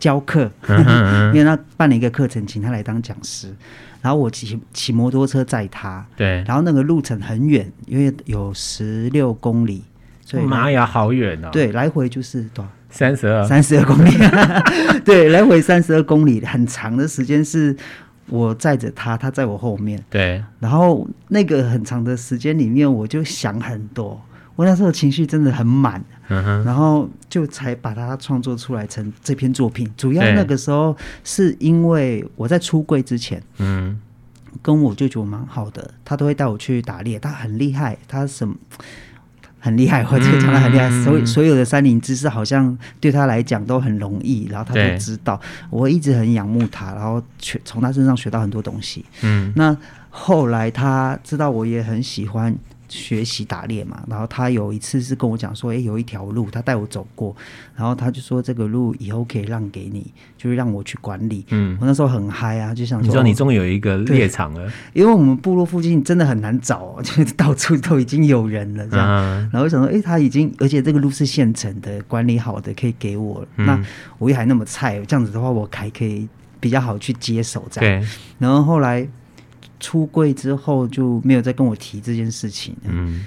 [0.00, 0.50] 教课，
[1.28, 3.54] 因为他办了一个课程，请他来当讲师。
[4.02, 6.42] 然后我骑骑摩托车载他，对。
[6.44, 9.84] 然后那个路程很远，因为有十六公里，
[10.24, 11.50] 所以妈呀，好远哦！
[11.52, 12.70] 对，来回就是多少？
[12.88, 14.10] 三十二，三十二公里。
[15.04, 17.76] 对，来回三十二公里，很长的时间是
[18.28, 20.02] 我载着他，他在我后面。
[20.08, 20.42] 对。
[20.58, 24.20] 然后那个很长的时间里面，我就想很多。
[24.60, 26.04] 我那时候情绪真的很满。
[26.32, 29.90] 嗯、然后就才把它创作出来成这篇作品。
[29.96, 33.98] 主要那个时候是因为我在出柜之前，嗯，
[34.62, 38.54] 跟我舅舅蛮好的，他都会带我去打猎，他很厉害，他什么
[39.58, 45.40] 很厉害，或者讲的很厉害，嗯、所有所有的山林知识好像对他来讲都很容易，然后他都知道。
[45.68, 49.04] 我一直很仰慕他，然后学从他身上学到很多东西。
[49.22, 49.76] 嗯，那
[50.10, 52.56] 后来他知道我也很喜欢。
[52.90, 57.34] 学习打猎嘛，然后他有一次是跟我讲说，诶，有一条路他带我走过，
[57.76, 61.46] 然后他就说这个路以后可以让给你，就是让我去管理。
[61.50, 69.06] 嗯，我那时候很嗨啊，就想说，你说你终于有一个猎场了，因为我们部落附近真的很难找， 就是到处都已经有人了这样。
[69.08, 73.46] 嗯、然后我想说，诶，他已经，而且这个路是现成的，管理好的，可以给我。
[73.56, 73.80] 嗯、那
[74.18, 78.02] 我也还那么菜，这样子的话，我还可以比较好去接手这样。
[78.02, 79.06] 对，然后后来。
[79.80, 82.76] 出柜之后就没有再跟我提这件事情。
[82.84, 83.24] 嗯，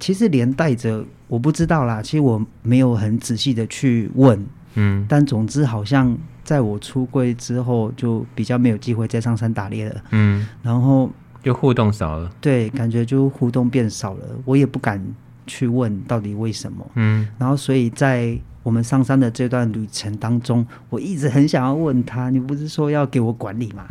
[0.00, 4.42] 其实连带着我不知道啦，其实我没有很仔细的去问。
[4.76, 10.02] 嗯，但总之好像在我出柜之后就比较没有机会再上山打猎了。
[10.12, 11.10] 嗯，然后
[11.42, 12.30] 就互动少了。
[12.40, 15.04] 对，感觉就互动变少了，我也不敢
[15.46, 16.86] 去问到底为什么。
[16.94, 18.38] 嗯，然后所以在。
[18.66, 23.86] 我们上山的这段旅程当中，我一直很想要问他：“你不是说要给我管理吗？”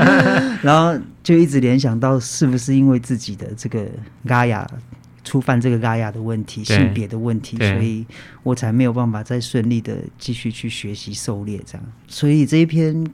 [0.64, 3.86] 然后就一直联想到，是不是因为自己的这个
[4.26, 4.66] 嘎雅
[5.22, 8.06] 触犯这个嘎雅的问题、性别的问题，所以
[8.42, 11.86] 我才没有办法再顺利的继续去学习狩猎这样。
[12.08, 13.06] 所以这一篇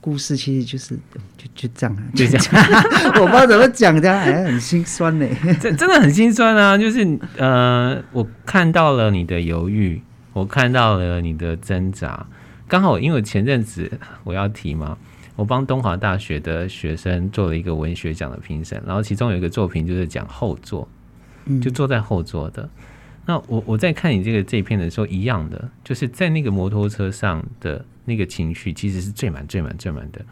[0.00, 0.98] 故事其实就是
[1.36, 2.84] 就就这样，就这样，
[3.20, 5.26] 我不知道怎么讲，这样还很心酸呢。
[5.60, 6.78] 这真的很心酸啊！
[6.78, 10.00] 就是呃，我看到了你的犹豫。
[10.36, 12.26] 我看到了你的挣扎，
[12.68, 13.90] 刚好因为前阵子
[14.22, 14.98] 我要提嘛，
[15.34, 20.86] 我帮东华大学的学生做了一个文学奖的评审，然后其中有一个作品就是讲后座，
[21.62, 22.68] 就坐在后座的。
[23.24, 30.22] 那我我在看你这个这篇的时候，一样的，就是在那个摩托车上的那个情绪，其实是最满、最满、最满的。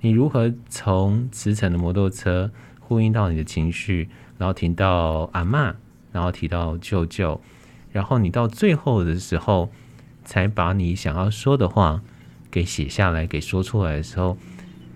[0.00, 5.74] 你如何从驰骋的摩托车呼应到你的情绪，然后停到阿嬷，
[6.12, 7.38] 然后提到舅舅。
[7.94, 9.70] 然后你到最后的时候，
[10.24, 12.02] 才把你想要说的话
[12.50, 14.36] 给写下来，给说出来的时候，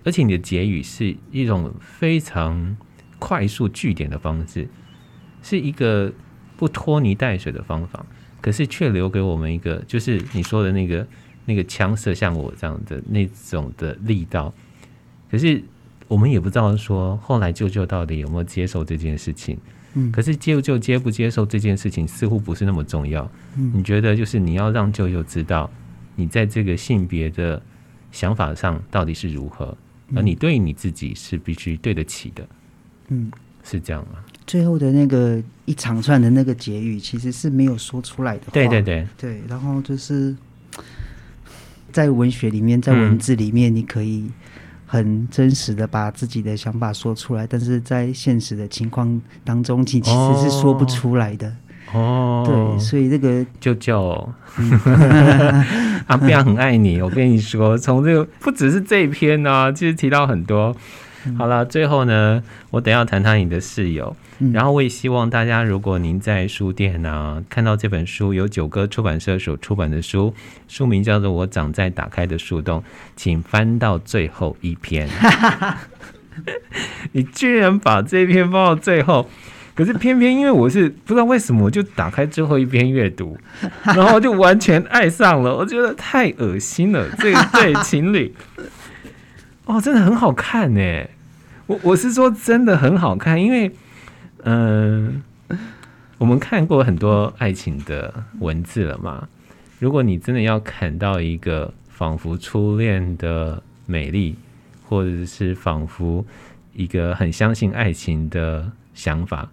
[0.03, 2.75] 而且你的结语是一种非常
[3.19, 4.67] 快速句点的方式，
[5.41, 6.11] 是一个
[6.57, 8.05] 不拖泥带水的方法，
[8.41, 11.07] 可是却留给我们一个，就是你说的那个
[11.45, 14.53] 那个枪射向我这样的那种的力道。
[15.31, 15.63] 可是
[16.09, 19.57] 我们也不知道说后来舅舅到底有没有接受这件事情。
[19.99, 23.29] 嗯，可是舅舅接不接受这件事情似乎不是那么重要。
[23.57, 25.69] 嗯，你觉得就是你要让舅舅知道
[26.15, 27.61] 你在这个性别的
[28.11, 29.77] 想法上到底是如何，
[30.15, 32.47] 而你对你自己是必须对得起的。
[33.09, 33.31] 嗯，
[33.63, 34.19] 是这样吗？
[34.47, 38.51] 最后的那个一长串的那个结语其实是没有说出来的话。
[38.53, 40.35] 对对对对，然后就是
[41.91, 44.29] 在文学里面，在文字里面，你可以。
[44.91, 51.55] 很真实的把自己的想法说出来，但是在现实的情况当中，其其实是说不出来的。
[51.93, 54.27] 哦，对，所以这个舅舅，
[56.07, 56.99] 阿彪很爱你。
[57.03, 60.75] 我跟你说，从这个不只是这一篇呢、啊，其实提到很多。
[61.37, 62.41] 好了，最后呢，
[62.71, 64.15] 我等下谈谈你的室友。
[64.53, 70.33] 然后我也希望大家，如果您在书店啊看到这本书，由九歌出版社所出版的书，
[70.69, 72.79] 书名叫做《我长在打开的树洞》，
[73.17, 75.09] 请翻到最后一篇。
[77.11, 79.29] 你居然把这篇放到最后，
[79.75, 83.37] 可是偏偏因为我是不知道为什么，我就打开最后一篇阅读，
[83.83, 85.53] 然后就完全爱上了。
[85.53, 88.33] 我觉得太恶心了，这个对 情侣，
[89.65, 91.05] 哦，真的很好看呢。
[91.67, 93.69] 我我是说真的很好看，因为
[94.43, 95.21] 嗯、
[96.17, 99.27] 我们看过很多爱情的文字了嘛。
[99.79, 104.35] 如果你真的要看到一个仿佛初恋的美丽，
[104.87, 106.25] 或者是仿佛
[106.73, 109.49] 一个很相信爱情的想法，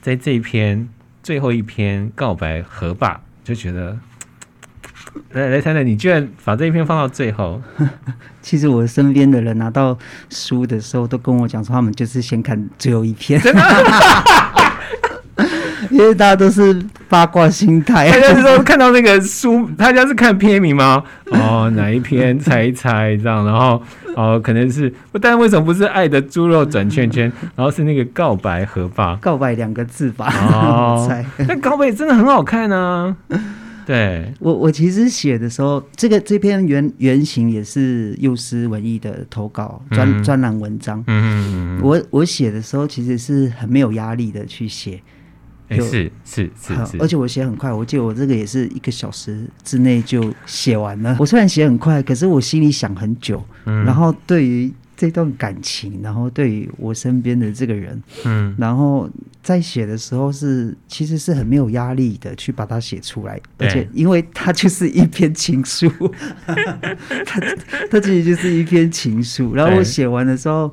[0.00, 0.88] 在这一篇
[1.22, 3.98] 最后一篇告白河坝，就觉得
[5.32, 7.60] 来来谈谈，你居然把这一篇放到最后。
[8.42, 9.96] 其实我身边的人拿到
[10.30, 13.40] 书的时候，都跟我讲说，他们就是先看最后一篇。
[13.40, 13.62] 真的
[15.90, 21.02] 因为大家都是八卦心态，大家是说看到那个书，大家是看片名吗？
[21.26, 23.80] 哦，哪一篇猜一猜这样，然后
[24.14, 30.26] 哦，可能是，但为什么不是爱的猪肉转圈圈，然后是那个告白和吧，告白两个字吧？
[30.52, 31.08] 哦，
[31.48, 33.38] 那告白真的很好看呢、啊。
[33.88, 41.02] 对我，我其实写的时候，这个这篇原原型也是幼师文艺的投稿专专栏文章。
[41.06, 45.00] 嗯嗯嗯，我我写的时候其实是很没有压力的去写。
[45.70, 51.16] 哎、欸，是是是是，而且我写很快，我记得我这个也是一个小时之内就写完了。
[51.18, 53.42] 我虽然写很快，可是我心里想很久。
[53.64, 59.08] 嗯，然后对于这段感情，然后对于我身边的这个人，嗯，然后
[59.48, 65.90] 在写的时候是其实是很没有压力的去把它写出来，而且因为它就是一篇情书，
[67.24, 67.40] 它
[67.90, 69.54] 它其实就是一篇情书。
[69.54, 70.70] 然后我写完的时候。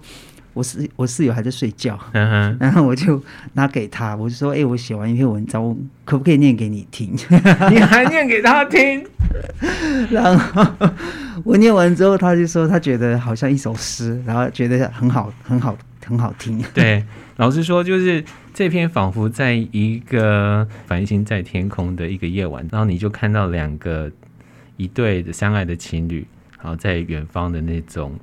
[0.55, 3.21] 我室我室友还在睡觉，然后我就
[3.55, 7.13] 拿给他，我就说：“哎、欸，我写完一篇文章，我可不可以念给你听？”
[7.69, 9.05] 你还念给他听？
[10.09, 10.65] 然后
[11.43, 16.63] 我念完之后，他就说他觉得好像一首诗，然后觉得很好，很好，很好听。
[16.73, 17.03] 对，
[17.37, 18.23] 老实说，就是
[18.53, 24.09] 这篇仿佛在一个繁星在天空的一个夜晚，然后你就看到两个
[24.77, 26.25] 一对的相爱的情侣，
[26.57, 28.17] 然后在远方的那种。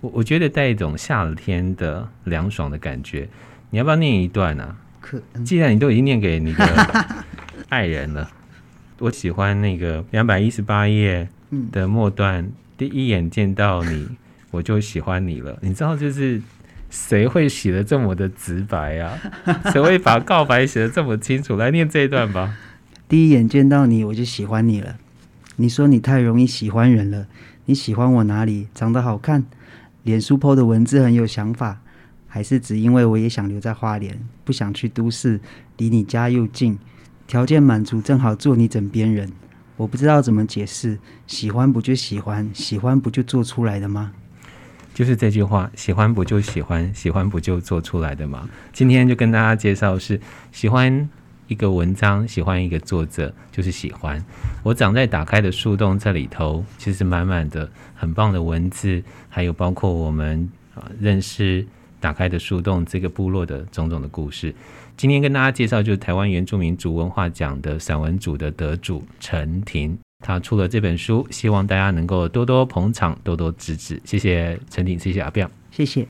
[0.00, 3.28] 我我觉得带一种夏天的凉爽的感觉，
[3.70, 4.76] 你要不要念一段啊？
[5.00, 7.06] 可，既然你都已经念给你的
[7.68, 8.30] 爱人了，
[8.98, 11.26] 我喜欢那个两百一十八页
[11.72, 14.06] 的末段，嗯，第一眼见到你，
[14.50, 15.58] 我就喜欢你了。
[15.62, 16.40] 你知道，就是
[16.90, 19.18] 谁会写得这么的直白啊？
[19.72, 21.56] 谁会把告白写得这么清楚？
[21.56, 22.56] 来念这一段吧。
[23.08, 24.96] 第一眼见到你，我就喜欢你了。
[25.56, 27.26] 你说你太容易喜欢人了，
[27.66, 28.68] 你喜欢我哪里？
[28.74, 29.44] 长得好看。
[30.04, 31.80] 脸书 po 的文字很有想法，
[32.26, 35.40] 还是只因为我也想留在花莲，不想去都市，
[35.76, 36.78] 离你家又近，
[37.26, 39.30] 条件满足，正好做你枕边人。
[39.76, 44.12] 我不知道怎么解释，喜欢不就喜欢，喜欢不就做出来的吗？
[44.98, 48.50] 就是这句话，喜欢不就喜欢，喜欢不就做出来的吗？
[48.72, 50.20] 今天就跟大家介绍是
[50.50, 51.08] 喜欢。
[51.46, 54.22] 一个文章，喜欢一个作者，就是喜欢。
[54.64, 61.64] 我长在打开的树洞这里头，其实满满的很棒的文字，还有包括我们啊认识
[62.00, 64.52] 打开的树洞这个部落的种种的故事。
[64.96, 74.00] 今天跟大家介绍，就是台湾原住民族文化奖的散文组的得主陈婷，他出了这本书，希望大家能够多多捧场，多多支持。
[74.04, 76.07] 谢谢陈鼎，谢谢阿彪，谢谢。